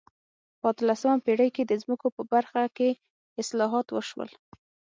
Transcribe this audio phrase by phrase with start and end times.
[0.59, 2.89] په اتلسمه پېړۍ کې د ځمکو په برخه کې
[3.41, 4.29] اصلاحات وشول.